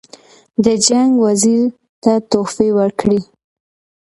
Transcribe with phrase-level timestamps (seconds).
[0.63, 1.63] د جنګ وزیر
[2.03, 3.21] ته تحفې ورکړي.